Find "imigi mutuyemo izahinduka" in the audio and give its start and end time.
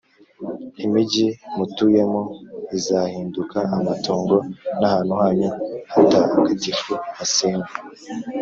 0.85-3.57